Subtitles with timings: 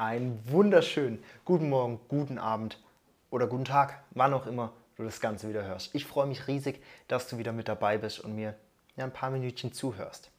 [0.00, 2.78] Einen wunderschönen guten Morgen, guten Abend
[3.28, 5.94] oder guten Tag, wann auch immer du das Ganze wieder hörst.
[5.94, 8.54] Ich freue mich riesig, dass du wieder mit dabei bist und mir
[8.96, 10.30] ja, ein paar Minütchen zuhörst.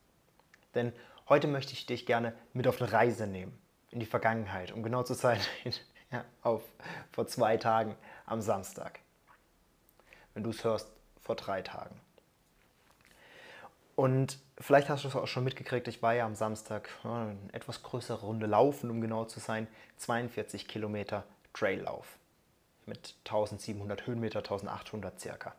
[0.73, 0.91] Denn
[1.29, 3.55] heute möchte ich dich gerne mit auf eine Reise nehmen,
[3.91, 5.39] in die Vergangenheit, um genau zu sein,
[6.11, 6.63] ja, auf,
[7.11, 8.97] vor zwei Tagen am Samstag.
[10.33, 10.91] Wenn du es hörst,
[11.21, 11.99] vor drei Tagen.
[14.01, 17.83] Und vielleicht hast du es auch schon mitgekriegt, ich war ja am Samstag eine etwas
[17.83, 22.17] größere Runde laufen, um genau zu sein, 42 Kilometer Traillauf
[22.87, 25.53] mit 1700 Höhenmeter, 1800 circa.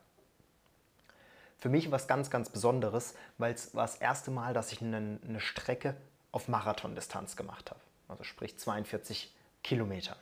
[1.57, 4.81] Für mich war es ganz, ganz Besonderes, weil es war das erste Mal, dass ich
[4.81, 5.95] eine, eine Strecke
[6.33, 7.79] auf Marathondistanz gemacht habe.
[8.09, 9.33] Also sprich 42
[9.63, 10.17] Kilometer.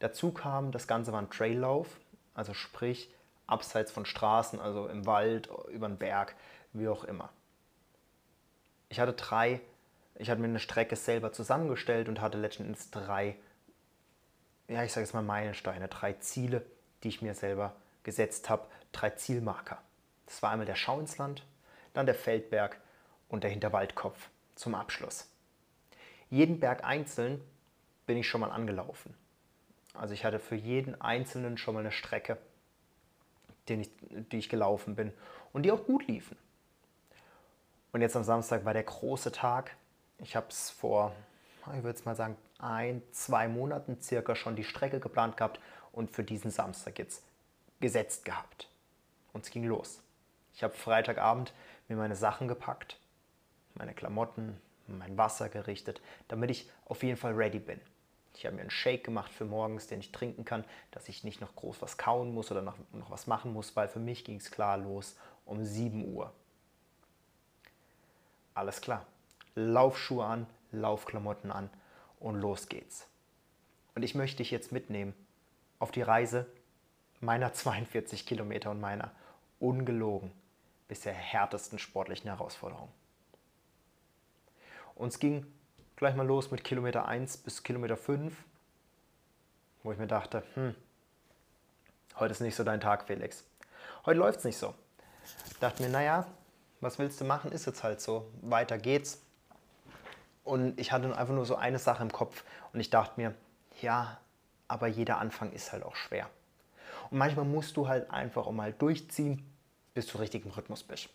[0.00, 1.88] Dazu kam, das Ganze war ein Traillauf,
[2.34, 3.10] also sprich
[3.46, 6.34] abseits von Straßen, also im Wald, über den Berg,
[6.74, 7.30] wie auch immer.
[8.88, 9.60] Ich hatte drei,
[10.16, 13.36] ich hatte mir eine Strecke selber zusammengestellt und hatte letztendlich drei,
[14.68, 16.64] ja, ich sage jetzt mal Meilensteine, drei Ziele,
[17.02, 19.80] die ich mir selber gesetzt habe, drei Zielmarker.
[20.26, 21.44] Das war einmal der Schau ins Land,
[21.92, 22.78] dann der Feldberg
[23.28, 25.28] und der Hinterwaldkopf zum Abschluss.
[26.30, 27.40] Jeden Berg einzeln
[28.06, 29.14] bin ich schon mal angelaufen.
[29.94, 32.38] Also ich hatte für jeden einzelnen schon mal eine Strecke,
[33.68, 33.90] ich,
[34.32, 35.12] die ich gelaufen bin
[35.52, 36.36] und die auch gut liefen.
[37.94, 39.76] Und jetzt am Samstag war der große Tag.
[40.18, 41.12] Ich habe es vor,
[41.76, 45.60] ich würde es mal sagen, ein, zwei Monaten circa schon die Strecke geplant gehabt
[45.92, 47.22] und für diesen Samstag jetzt
[47.78, 48.68] gesetzt gehabt.
[49.32, 50.02] Und es ging los.
[50.54, 51.54] Ich habe Freitagabend
[51.86, 52.98] mir meine Sachen gepackt,
[53.74, 57.80] meine Klamotten, mein Wasser gerichtet, damit ich auf jeden Fall ready bin.
[58.34, 61.40] Ich habe mir einen Shake gemacht für morgens, den ich trinken kann, dass ich nicht
[61.40, 64.38] noch groß was kauen muss oder noch, noch was machen muss, weil für mich ging
[64.38, 66.32] es klar los um 7 Uhr.
[68.54, 69.06] Alles klar.
[69.56, 71.70] Laufschuhe an, Laufklamotten an
[72.20, 73.06] und los geht's.
[73.94, 75.14] Und ich möchte dich jetzt mitnehmen
[75.78, 76.46] auf die Reise
[77.20, 79.10] meiner 42 Kilometer und meiner
[79.60, 80.32] ungelogen
[80.88, 82.88] bisher härtesten sportlichen Herausforderung.
[84.94, 85.46] Und es ging
[85.96, 88.36] gleich mal los mit Kilometer 1 bis Kilometer 5,
[89.82, 90.74] wo ich mir dachte, hm,
[92.16, 93.44] heute ist nicht so dein Tag, Felix.
[94.06, 94.74] Heute läuft es nicht so.
[95.60, 96.26] Dachte mir, naja,
[96.80, 98.30] was willst du machen, ist jetzt halt so.
[98.42, 99.22] Weiter geht's.
[100.44, 103.34] Und ich hatte einfach nur so eine Sache im Kopf und ich dachte mir,
[103.80, 104.18] ja,
[104.68, 106.28] aber jeder Anfang ist halt auch schwer.
[107.10, 109.50] Und manchmal musst du halt einfach mal durchziehen,
[109.94, 111.08] bis du richtig im Rhythmus bist.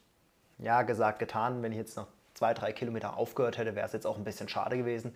[0.58, 1.62] Ja, gesagt, getan.
[1.62, 4.50] Wenn ich jetzt noch zwei, drei Kilometer aufgehört hätte, wäre es jetzt auch ein bisschen
[4.50, 5.16] schade gewesen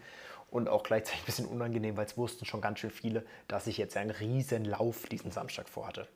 [0.52, 3.78] und auch gleichzeitig ein bisschen unangenehm, weil es wussten schon ganz schön viele, dass ich
[3.78, 6.08] jetzt einen riesen Lauf diesen Samstag vorhatte.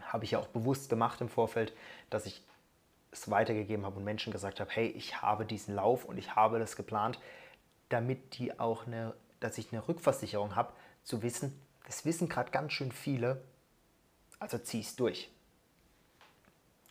[0.00, 1.74] Habe ich ja auch bewusst gemacht im Vorfeld,
[2.08, 2.42] dass ich
[3.12, 6.58] es weitergegeben habe und Menschen gesagt habe, hey, ich habe diesen Lauf und ich habe
[6.58, 7.18] das geplant,
[7.88, 10.72] damit die auch eine, dass ich eine Rückversicherung habe,
[11.02, 13.42] zu wissen, das wissen gerade ganz schön viele,
[14.38, 15.30] also zieh es durch.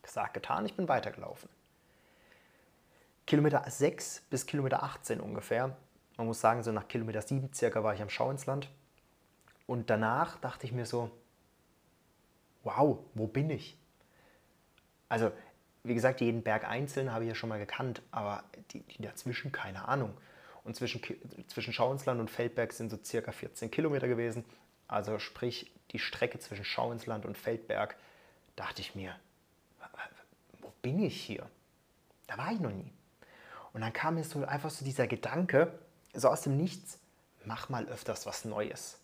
[0.01, 1.49] Gesagt, getan, ich bin weitergelaufen.
[3.25, 5.77] Kilometer 6 bis Kilometer 18 ungefähr,
[6.17, 8.69] man muss sagen, so nach Kilometer 7 circa war ich am Schau ins Land.
[9.67, 11.11] Und danach dachte ich mir so,
[12.63, 13.77] wow, wo bin ich?
[15.07, 15.31] Also
[15.89, 19.51] wie gesagt, jeden Berg einzeln habe ich ja schon mal gekannt, aber die, die dazwischen
[19.51, 20.15] keine Ahnung.
[20.63, 21.01] Und zwischen,
[21.47, 24.45] zwischen Schauinsland und Feldberg sind so circa 14 Kilometer gewesen.
[24.87, 27.95] Also sprich, die Strecke zwischen Schauinsland und Feldberg,
[28.55, 29.15] dachte ich mir,
[30.61, 31.49] wo bin ich hier?
[32.27, 32.91] Da war ich noch nie.
[33.73, 35.79] Und dann kam mir so einfach so dieser Gedanke,
[36.13, 36.99] so aus dem Nichts,
[37.45, 38.99] mach mal öfters was Neues.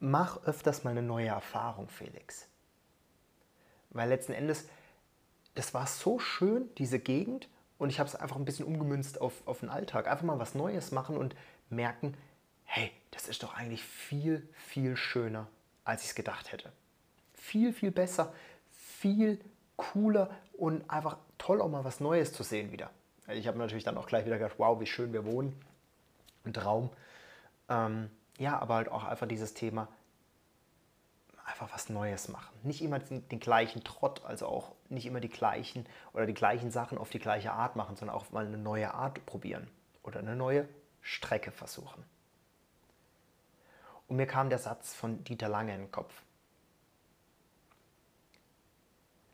[0.00, 2.48] Mach öfters mal eine neue Erfahrung, Felix.
[3.90, 4.68] Weil letzten Endes
[5.56, 7.48] das war so schön, diese Gegend.
[7.78, 10.06] Und ich habe es einfach ein bisschen umgemünzt auf, auf den Alltag.
[10.06, 11.34] Einfach mal was Neues machen und
[11.68, 12.14] merken,
[12.64, 15.48] hey, das ist doch eigentlich viel, viel schöner,
[15.84, 16.72] als ich es gedacht hätte.
[17.34, 18.32] Viel, viel besser,
[18.72, 19.40] viel
[19.76, 22.90] cooler und einfach toll, auch mal was Neues zu sehen wieder.
[23.28, 25.54] Ich habe natürlich dann auch gleich wieder gedacht, wow, wie schön wir wohnen.
[26.44, 26.90] Ein Traum.
[27.68, 29.88] Ähm, ja, aber halt auch einfach dieses Thema,
[31.56, 32.54] einfach was Neues machen.
[32.64, 36.70] Nicht immer den, den, gleichen Trott, also auch nicht immer die gleichen oder die gleichen
[36.70, 39.68] Sachen auf die gleiche Art machen, sondern auch mal eine neue Art probieren
[40.02, 40.68] oder eine neue
[41.00, 42.04] Strecke versuchen.
[44.06, 46.12] Und mir kam der Satz von Dieter Lange in den Kopf.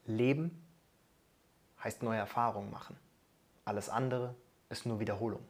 [0.07, 0.65] Leben
[1.83, 2.97] heißt neue Erfahrungen machen.
[3.65, 4.35] Alles andere
[4.71, 5.45] ist nur Wiederholung.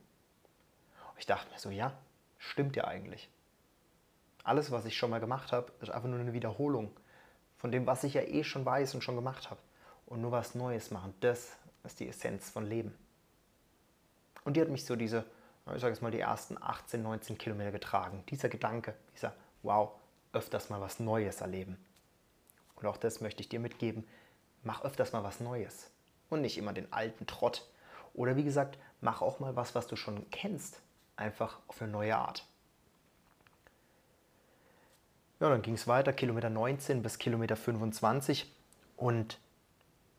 [1.18, 1.92] ich dachte mir so, ja,
[2.38, 3.28] stimmt ja eigentlich.
[4.44, 6.90] Alles, was ich schon mal gemacht habe, ist einfach nur eine Wiederholung
[7.56, 9.60] von dem, was ich ja eh schon weiß und schon gemacht habe.
[10.06, 12.94] Und nur was Neues machen, das ist die Essenz von Leben.
[14.44, 15.24] Und die hat mich so diese
[15.66, 18.24] ich sage jetzt mal, die ersten 18, 19 Kilometer getragen.
[18.28, 19.92] Dieser Gedanke, dieser Wow,
[20.32, 21.76] öfters mal was Neues erleben.
[22.74, 24.04] Und auch das möchte ich dir mitgeben.
[24.64, 25.90] Mach öfters mal was Neues
[26.30, 27.68] und nicht immer den alten Trott.
[28.14, 30.80] Oder wie gesagt, mach auch mal was, was du schon kennst,
[31.16, 32.44] einfach auf eine neue Art.
[35.42, 38.48] Ja, dann ging es weiter, Kilometer 19 bis Kilometer 25
[38.96, 39.40] und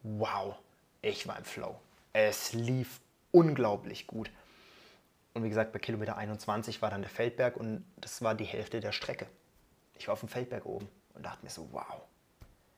[0.02, 0.58] wow,
[1.02, 1.80] ich war im Flow.
[2.12, 3.00] Es lief
[3.31, 4.30] unglaublich gut.
[5.34, 8.81] Und wie gesagt, bei Kilometer 21 war dann der Feldberg und das war die Hälfte
[8.81, 9.28] der Strecke.
[9.98, 12.02] Ich war auf dem Feldberg oben und dachte mir so, wow,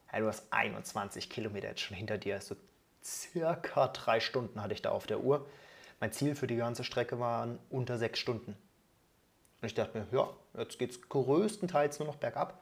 [0.06, 2.39] hey, du hast 21 Kilometer jetzt schon hinter dir.
[2.42, 2.56] So
[3.03, 5.50] circa drei Stunden hatte ich da auf der Uhr.
[6.00, 8.56] Mein Ziel für die ganze Strecke waren unter sechs Stunden.
[9.65, 10.29] Und ich dachte mir, ja,
[10.59, 12.62] jetzt geht es größtenteils nur noch bergab.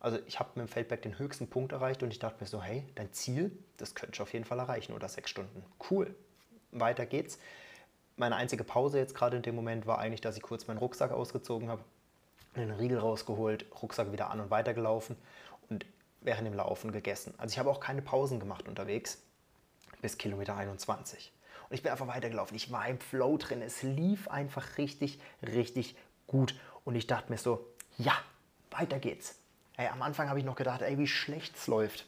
[0.00, 2.62] Also ich habe mit dem Feldberg den höchsten Punkt erreicht und ich dachte mir so,
[2.62, 5.64] hey, dein Ziel, das könnte ich auf jeden Fall erreichen, unter sechs Stunden.
[5.90, 6.14] Cool,
[6.72, 7.38] weiter geht's.
[8.18, 11.10] Meine einzige Pause jetzt gerade in dem Moment war eigentlich, dass ich kurz meinen Rucksack
[11.10, 11.82] ausgezogen habe,
[12.52, 15.16] einen Riegel rausgeholt, Rucksack wieder an und weitergelaufen
[15.70, 15.86] und
[16.20, 17.32] während dem Laufen gegessen.
[17.38, 19.22] Also ich habe auch keine Pausen gemacht unterwegs
[20.02, 21.32] bis Kilometer 21.
[21.68, 22.56] Und ich bin einfach weitergelaufen.
[22.56, 23.62] Ich war im Flow drin.
[23.62, 25.96] Es lief einfach richtig, richtig
[26.26, 26.54] gut.
[26.84, 27.66] Und ich dachte mir so,
[27.98, 28.16] ja,
[28.70, 29.38] weiter geht's.
[29.76, 32.06] Ey, am Anfang habe ich noch gedacht, ey, wie schlecht es läuft.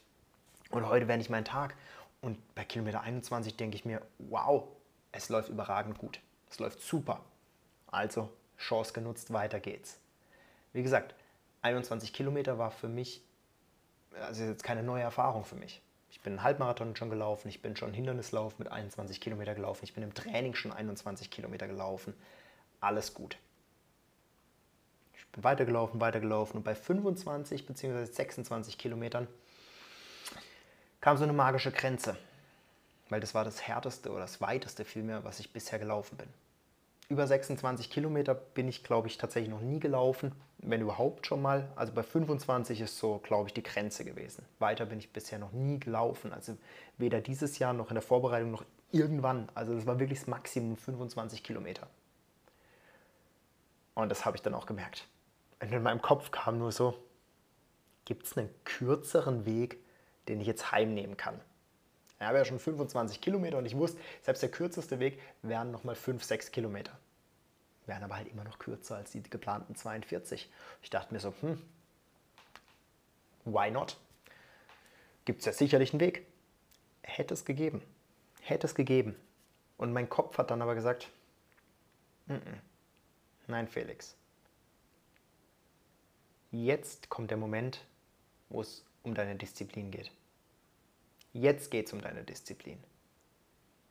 [0.70, 1.74] Und heute wäre nicht mein Tag.
[2.20, 4.64] Und bei Kilometer 21 denke ich mir, wow,
[5.12, 6.20] es läuft überragend gut.
[6.50, 7.20] Es läuft super.
[7.90, 9.98] Also, Chance genutzt, weiter geht's.
[10.72, 11.14] Wie gesagt,
[11.62, 13.22] 21 Kilometer war für mich,
[14.20, 15.80] also jetzt keine neue Erfahrung für mich.
[16.10, 19.94] Ich bin einen Halbmarathon schon gelaufen, ich bin schon Hindernislauf mit 21 Kilometer gelaufen, ich
[19.94, 22.14] bin im Training schon 21 Kilometer gelaufen.
[22.80, 23.38] Alles gut.
[25.38, 28.04] Bin weitergelaufen, weitergelaufen und bei 25 bzw.
[28.06, 29.28] 26 Kilometern
[31.00, 32.16] kam so eine magische Grenze,
[33.08, 36.26] weil das war das härteste oder das weiteste vielmehr, was ich bisher gelaufen bin.
[37.08, 41.68] Über 26 Kilometer bin ich, glaube ich, tatsächlich noch nie gelaufen, wenn überhaupt schon mal.
[41.76, 44.44] Also bei 25 ist so, glaube ich, die Grenze gewesen.
[44.58, 46.32] Weiter bin ich bisher noch nie gelaufen.
[46.32, 46.56] Also
[46.96, 49.48] weder dieses Jahr noch in der Vorbereitung noch irgendwann.
[49.54, 51.86] Also das war wirklich das Maximum 25 Kilometer.
[53.94, 55.06] Und das habe ich dann auch gemerkt.
[55.60, 56.96] Und in meinem Kopf kam nur so,
[58.04, 59.78] gibt es einen kürzeren Weg,
[60.28, 61.40] den ich jetzt heimnehmen kann?
[62.18, 65.94] Ich habe ja schon 25 Kilometer und ich wusste, selbst der kürzeste Weg wären nochmal
[65.94, 66.98] 5, 6 Kilometer.
[67.86, 70.50] Wären aber halt immer noch kürzer als die geplanten 42.
[70.82, 71.62] Ich dachte mir so, hm,
[73.44, 73.96] why not?
[75.24, 76.26] Gibt es ja sicherlich einen Weg.
[77.02, 77.82] Hätte es gegeben.
[78.40, 79.14] Hätte es gegeben.
[79.76, 81.08] Und mein Kopf hat dann aber gesagt,
[82.26, 82.58] N -n.
[83.46, 84.16] nein Felix.
[86.50, 87.84] Jetzt kommt der Moment,
[88.48, 90.10] wo es um deine Disziplin geht.
[91.34, 92.82] Jetzt geht es um deine Disziplin.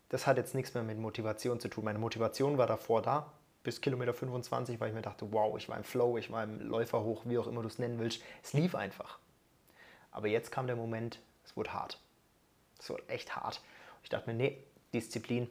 [0.09, 1.83] Das hat jetzt nichts mehr mit Motivation zu tun.
[1.83, 3.31] Meine Motivation war davor da,
[3.61, 6.59] bis Kilometer 25, weil ich mir dachte, wow, ich war im Flow, ich war im
[6.61, 8.23] Läufer hoch, wie auch immer du es nennen willst.
[8.41, 9.19] Es lief einfach.
[10.11, 11.99] Aber jetzt kam der Moment, es wurde hart.
[12.79, 13.61] Es wurde echt hart.
[14.01, 14.57] Ich dachte mir, nee,
[14.93, 15.47] Disziplin,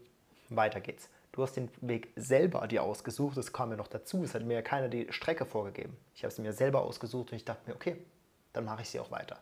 [0.48, 1.08] weiter geht's.
[1.36, 4.24] Du hast den Weg selber dir ausgesucht, das kam mir noch dazu.
[4.24, 5.96] Es hat mir ja keiner die Strecke vorgegeben.
[6.14, 7.98] Ich habe sie mir selber ausgesucht und ich dachte mir, okay,
[8.52, 9.38] dann mache ich sie auch weiter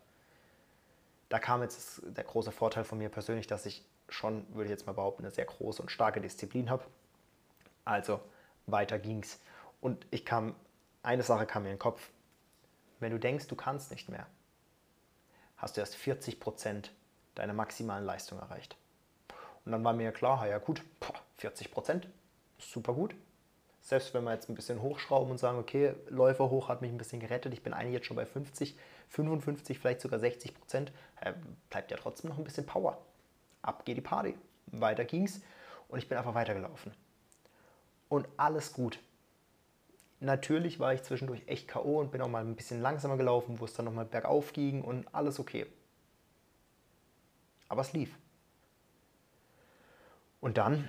[1.29, 4.85] da kam jetzt der große Vorteil von mir persönlich, dass ich schon, würde ich jetzt
[4.85, 6.85] mal behaupten, eine sehr große und starke Disziplin habe.
[7.83, 8.21] Also
[8.67, 9.39] weiter ging's.
[9.81, 10.55] Und ich kam,
[11.03, 12.09] eine Sache kam mir in den Kopf.
[12.99, 14.27] Wenn du denkst, du kannst nicht mehr,
[15.57, 16.91] hast du erst 40 Prozent
[17.35, 18.77] deiner maximalen Leistung erreicht.
[19.65, 20.83] Und dann war mir klar, ja gut,
[21.37, 22.07] 40 Prozent,
[22.57, 23.15] super gut.
[23.81, 26.97] Selbst wenn wir jetzt ein bisschen hochschrauben und sagen, okay, Läufer hoch hat mich ein
[26.97, 28.75] bisschen gerettet, ich bin eigentlich jetzt schon bei 50,
[29.09, 31.33] 55, vielleicht sogar 60 Prozent, äh,
[31.69, 32.97] bleibt ja trotzdem noch ein bisschen Power.
[33.61, 34.35] Ab geht die Party.
[34.67, 35.41] Weiter ging's
[35.87, 36.93] und ich bin einfach weitergelaufen.
[38.09, 38.99] Und alles gut.
[40.19, 41.99] Natürlich war ich zwischendurch echt K.O.
[41.99, 45.13] und bin auch mal ein bisschen langsamer gelaufen, wo es dann nochmal bergauf ging und
[45.13, 45.67] alles okay.
[47.67, 48.15] Aber es lief.
[50.41, 50.87] Und dann,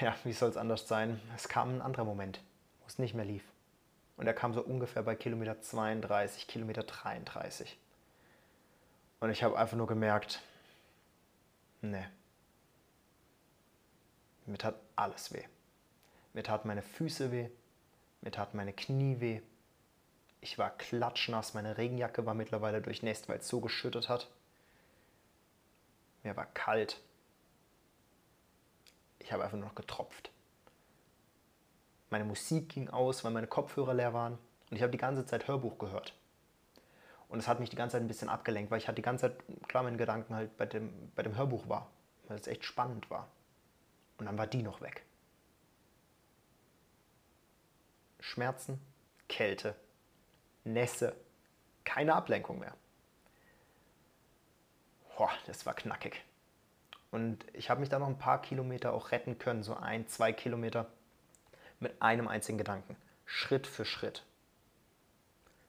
[0.00, 1.20] ja, wie soll es anders sein?
[1.34, 2.40] Es kam ein anderer Moment,
[2.80, 3.44] wo es nicht mehr lief.
[4.16, 7.78] Und er kam so ungefähr bei Kilometer 32, Kilometer 33.
[9.20, 10.42] Und ich habe einfach nur gemerkt,
[11.80, 12.10] ne,
[14.46, 15.44] mir tat alles weh.
[16.32, 17.48] Mir tat meine Füße weh,
[18.22, 19.40] mir tat meine Knie weh.
[20.40, 24.28] Ich war klatschnass, meine Regenjacke war mittlerweile durchnässt, weil es so geschüttet hat.
[26.22, 27.00] Mir war kalt.
[29.18, 30.30] Ich habe einfach nur noch getropft.
[32.10, 34.38] Meine Musik ging aus, weil meine Kopfhörer leer waren
[34.70, 36.14] und ich habe die ganze Zeit Hörbuch gehört.
[37.28, 39.28] Und es hat mich die ganze Zeit ein bisschen abgelenkt, weil ich hatte die ganze
[39.28, 41.90] Zeit, klar, meine Gedanken halt bei dem, bei dem Hörbuch war,
[42.26, 43.28] weil es echt spannend war.
[44.16, 45.04] Und dann war die noch weg.
[48.20, 48.80] Schmerzen,
[49.28, 49.74] Kälte,
[50.64, 51.14] Nässe,
[51.84, 52.74] keine Ablenkung mehr.
[55.16, 56.24] Boah, das war knackig.
[57.10, 60.32] Und ich habe mich da noch ein paar Kilometer auch retten können, so ein, zwei
[60.32, 60.86] Kilometer,
[61.80, 62.96] mit einem einzigen Gedanken.
[63.24, 64.24] Schritt für Schritt.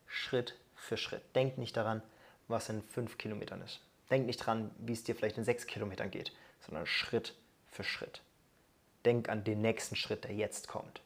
[0.08, 1.22] Schritt für Schritt.
[1.36, 2.02] Denk nicht daran,
[2.48, 3.80] was in fünf Kilometern ist.
[4.10, 6.32] Denk nicht daran, wie es dir vielleicht in sechs Kilometern geht,
[6.66, 7.36] sondern Schritt
[7.68, 8.22] für Schritt.
[9.06, 11.02] Denk an den nächsten Schritt, der jetzt kommt.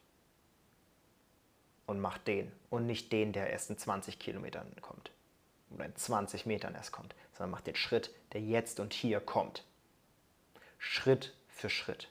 [1.86, 5.10] Und mach den und nicht den, der erst in 20 Kilometern kommt
[5.74, 9.64] oder in 20 Metern erst kommt, sondern mach den Schritt, der jetzt und hier kommt.
[10.78, 12.10] Schritt für Schritt.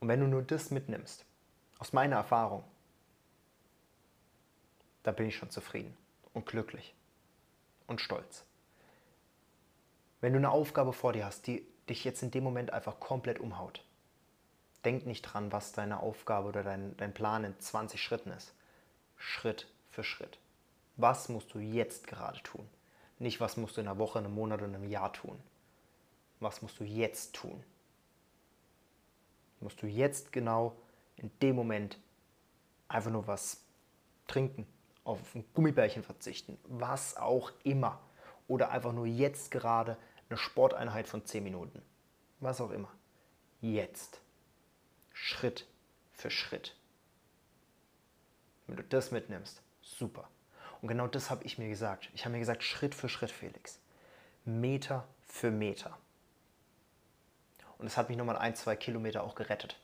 [0.00, 1.24] Und wenn du nur das mitnimmst,
[1.78, 2.64] aus meiner Erfahrung,
[5.02, 5.96] dann bin ich schon zufrieden
[6.34, 6.94] und glücklich
[7.86, 8.44] und stolz.
[10.20, 13.38] Wenn du eine Aufgabe vor dir hast, die dich jetzt in dem Moment einfach komplett
[13.40, 13.84] umhaut,
[14.84, 18.54] denk nicht dran, was deine Aufgabe oder dein, dein Plan in 20 Schritten ist.
[19.16, 20.38] Schritt für Schritt.
[20.96, 22.68] Was musst du jetzt gerade tun?
[23.18, 25.38] Nicht, was musst du in einer Woche, einem Monat oder einem Jahr tun.
[26.40, 27.62] Was musst du jetzt tun?
[29.60, 30.76] Musst du jetzt genau
[31.16, 31.98] in dem Moment
[32.88, 33.62] einfach nur was
[34.26, 34.66] trinken,
[35.04, 38.00] auf ein Gummibärchen verzichten, was auch immer.
[38.48, 39.96] Oder einfach nur jetzt gerade
[40.28, 41.82] eine Sporteinheit von 10 Minuten.
[42.40, 42.90] Was auch immer.
[43.60, 44.20] Jetzt.
[45.12, 45.66] Schritt
[46.12, 46.74] für Schritt.
[48.66, 50.28] Wenn du das mitnimmst, super.
[50.80, 52.10] Und genau das habe ich mir gesagt.
[52.14, 53.78] Ich habe mir gesagt, Schritt für Schritt, Felix.
[54.44, 55.98] Meter für Meter.
[57.80, 59.76] Und es hat mich nochmal ein, zwei Kilometer auch gerettet.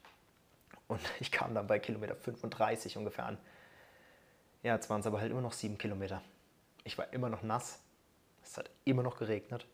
[0.86, 3.38] Und ich kam dann bei Kilometer 35 ungefähr an.
[4.62, 6.22] Ja, jetzt waren es aber halt immer noch sieben Kilometer.
[6.84, 7.80] Ich war immer noch nass.
[8.42, 9.66] Es hat immer noch geregnet.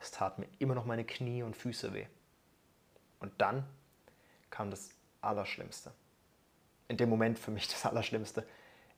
[0.00, 2.06] Es tat mir immer noch meine Knie und Füße weh.
[3.20, 3.64] Und dann
[4.50, 5.92] kam das Allerschlimmste.
[6.88, 8.46] In dem Moment für mich das Allerschlimmste.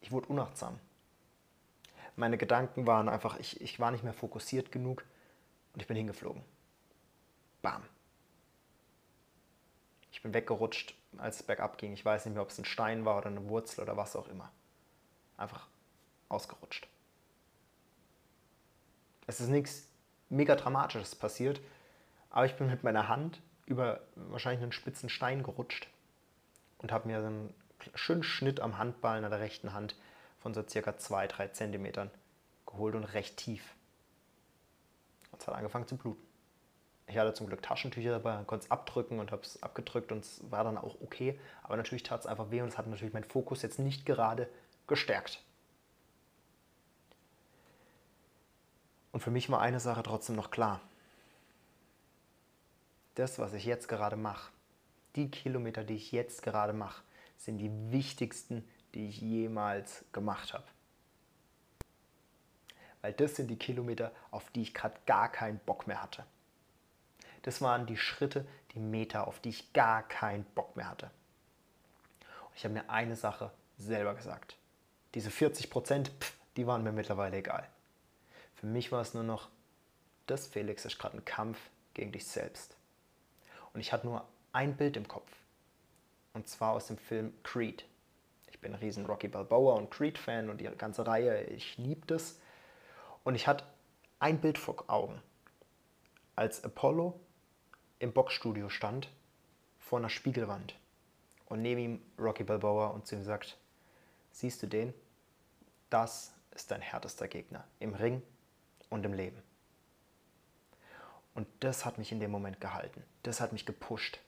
[0.01, 0.81] Ich wurde unachtsam.
[2.17, 5.05] Meine Gedanken waren einfach, ich, ich war nicht mehr fokussiert genug
[5.75, 6.43] und ich bin hingeflogen.
[7.63, 7.83] Bam.
[10.27, 11.93] Bin weggerutscht, als es bergab ging.
[11.93, 14.27] Ich weiß nicht mehr, ob es ein Stein war oder eine Wurzel oder was auch
[14.27, 14.51] immer.
[15.37, 15.69] Einfach
[16.29, 16.89] ausgerutscht.
[19.29, 19.87] Es ist nichts
[20.29, 21.61] mega Dramatisches passiert,
[22.31, 25.87] aber ich bin mit meiner Hand über wahrscheinlich einen spitzen Stein gerutscht
[26.79, 27.55] und habe mir so einen
[27.95, 29.95] schönen Schnitt am Handballen an der rechten Hand
[30.41, 32.11] von so circa 2-3 Zentimetern
[32.67, 33.63] geholt und recht tief.
[35.31, 36.26] Und es hat angefangen zu bluten.
[37.09, 40.41] Ich hatte zum Glück Taschentücher dabei, konnte es abdrücken und habe es abgedrückt und es
[40.51, 41.39] war dann auch okay.
[41.63, 44.49] Aber natürlich tat es einfach weh und es hat natürlich meinen Fokus jetzt nicht gerade
[44.89, 45.43] gestärkt.
[49.13, 50.81] Und für mich war eine Sache trotzdem noch klar.
[53.15, 54.53] Das, was ich jetzt gerade mache,
[55.15, 57.03] die Kilometer, die ich jetzt gerade mache,
[57.39, 60.67] sind die wichtigsten, die ich jemals gemacht habe.
[63.01, 66.27] Weil das sind die Kilometer, auf die ich gerade gar keinen Bock mehr hatte.
[67.47, 71.13] Das waren die Schritte, die Meter, auf die ich gar keinen Bock mehr hatte.
[72.43, 74.57] Und ich habe mir eine Sache selber gesagt.
[75.15, 76.11] Diese 40 Prozent,
[76.57, 77.69] die waren mir mittlerweile egal.
[78.57, 79.49] Für mich war es nur noch,
[80.27, 81.57] das Felix ist gerade ein Kampf
[81.95, 82.77] gegen dich selbst.
[83.73, 85.31] Und ich hatte nur ein Bild im Kopf.
[86.33, 87.85] Und zwar aus dem Film Creed.
[88.51, 92.41] Ich bin ein riesen Rocky Balboa und Creed-Fan und die ganze Reihe, ich liebe das.
[93.23, 93.65] Und ich hatte
[94.19, 95.23] ein Bild vor Augen.
[96.35, 97.21] Als Apollo
[97.99, 99.11] im Boxstudio stand,
[99.79, 100.79] vor einer Spiegelwand.
[101.47, 103.57] Und neben ihm Rocky Balboa und zu ihm sagt,
[104.33, 104.93] siehst du den?
[105.91, 108.23] Das ist dein härtester Gegner im Ring
[108.91, 109.43] und im Leben.
[111.35, 113.05] Und das hat mich in dem Moment gehalten.
[113.23, 114.19] Das hat mich gepusht.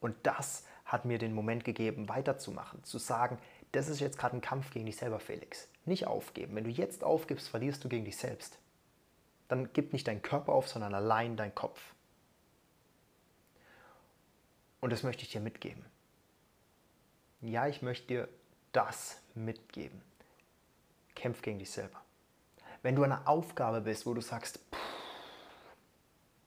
[0.00, 3.38] Und das hat mir den Moment gegeben, weiterzumachen, zu sagen,
[3.72, 5.68] das ist jetzt gerade ein Kampf gegen dich selber, Felix.
[5.86, 6.54] Nicht aufgeben.
[6.54, 8.58] Wenn du jetzt aufgibst, verlierst du gegen dich selbst.
[9.48, 11.80] Dann gib nicht deinen Körper auf, sondern allein dein Kopf.
[14.82, 15.84] Und das möchte ich dir mitgeben.
[17.40, 18.28] Ja, ich möchte dir
[18.72, 20.02] das mitgeben.
[21.14, 22.02] Kämpf gegen dich selber.
[22.82, 24.58] Wenn du eine Aufgabe bist, wo du sagst,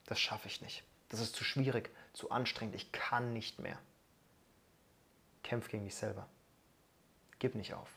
[0.06, 3.80] das schaffe ich nicht, das ist zu schwierig, zu anstrengend, ich kann nicht mehr.
[5.42, 6.27] Kämpf gegen dich selber.
[7.39, 7.89] Gib nicht auf.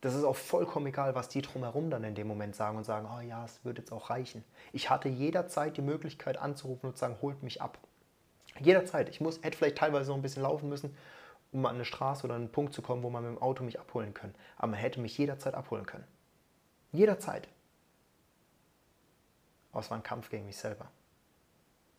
[0.00, 3.08] Das ist auch vollkommen egal, was die drumherum dann in dem Moment sagen und sagen,
[3.08, 4.44] oh ja, es wird jetzt auch reichen.
[4.72, 7.78] Ich hatte jederzeit die Möglichkeit anzurufen und zu sagen, holt mich ab.
[8.60, 9.08] Jederzeit.
[9.08, 10.96] Ich muss, hätte vielleicht teilweise noch ein bisschen laufen müssen,
[11.52, 13.80] um an eine Straße oder einen Punkt zu kommen, wo man mit dem Auto mich
[13.80, 14.34] abholen kann.
[14.56, 16.06] Aber man hätte mich jederzeit abholen können.
[16.92, 17.48] Jederzeit.
[19.72, 20.90] Aber es war ein Kampf gegen mich selber.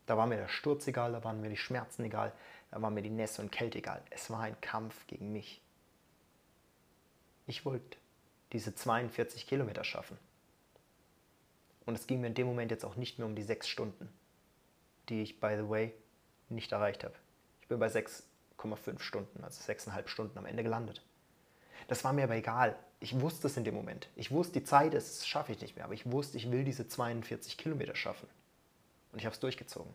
[0.08, 2.32] Da war mir der Sturz egal, da waren mir die Schmerzen egal,
[2.72, 4.02] Da war mir die Nässe und Kälte egal.
[4.10, 5.62] Es war ein Kampf gegen mich.
[7.46, 7.98] Ich wollte
[8.52, 10.18] diese 42 Kilometer schaffen.
[11.86, 14.10] Und es ging mir in dem Moment jetzt auch nicht mehr um die sechs Stunden,
[15.08, 15.94] die ich, by the way,
[16.50, 17.16] nicht erreicht habe.
[17.62, 21.04] Ich bin bei 6,5 Stunden, also sechseinhalb Stunden am Ende gelandet.
[21.88, 22.78] Das war mir aber egal.
[23.00, 24.10] Ich wusste es in dem Moment.
[24.16, 25.86] Ich wusste, die Zeit ist, das schaffe ich nicht mehr.
[25.86, 28.28] Aber ich wusste, ich will diese 42 Kilometer schaffen.
[29.12, 29.94] Und ich habe es durchgezogen.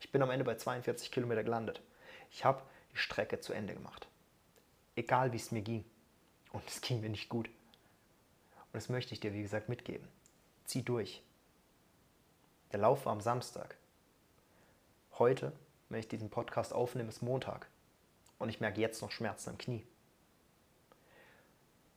[0.00, 1.82] Ich bin am Ende bei 42 Kilometer gelandet.
[2.30, 4.08] Ich habe die Strecke zu Ende gemacht.
[4.96, 5.84] Egal wie es mir ging.
[6.52, 7.48] Und es ging mir nicht gut.
[7.48, 10.08] Und das möchte ich dir, wie gesagt, mitgeben.
[10.64, 11.22] Zieh durch.
[12.72, 13.76] Der Lauf war am Samstag.
[15.20, 15.52] Heute,
[15.90, 17.68] wenn ich diesen Podcast aufnehme, ist Montag.
[18.38, 19.84] Und ich merke jetzt noch Schmerzen am Knie.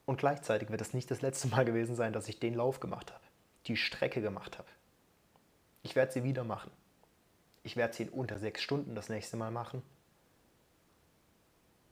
[0.06, 3.14] Und gleichzeitig wird es nicht das letzte Mal gewesen sein, dass ich den Lauf gemacht
[3.14, 3.24] habe,
[3.68, 4.68] die Strecke gemacht habe.
[5.84, 6.70] Ich werde sie wieder machen.
[7.64, 9.82] Ich werde sie in unter sechs Stunden das nächste Mal machen.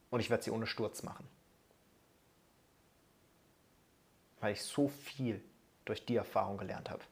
[0.10, 1.26] Und ich werde sie ohne Sturz machen.
[4.42, 5.42] Weil ich so viel
[5.86, 7.06] durch die Erfahrung gelernt habe.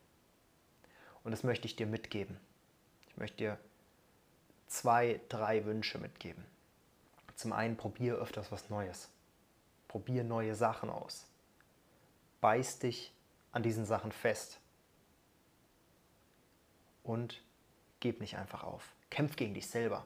[1.23, 2.37] Und das möchte ich dir mitgeben.
[3.07, 3.59] Ich möchte dir
[4.69, 6.45] zwei, drei Wünsche mitgeben.
[7.35, 9.09] Zum einen, probier öfters was Neues.
[9.87, 11.25] Probier neue Sachen aus.
[12.39, 13.13] Beiß dich
[13.51, 14.59] an diesen Sachen fest.
[17.03, 17.41] Und
[17.99, 18.93] gib nicht einfach auf.
[19.09, 20.05] Kämpf gegen dich selber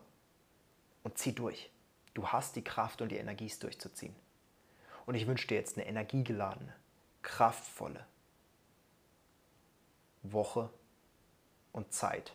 [1.03, 1.69] und zieh durch.
[2.13, 4.15] Du hast die Kraft und die Energie, es durchzuziehen.
[5.05, 6.73] Und ich wünsche dir jetzt eine energiegeladene,
[7.21, 8.05] kraftvolle
[10.21, 10.69] Woche
[11.73, 12.33] und Zeit,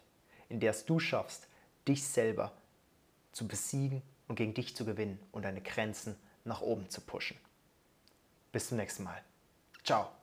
[0.51, 1.49] in der es du schaffst,
[1.89, 2.53] dich selber
[3.33, 7.37] zu besiegen und gegen dich zu gewinnen und deine Grenzen nach oben zu pushen.
[8.53, 9.23] Bis zum nächsten Mal.
[9.85, 10.18] Ciao.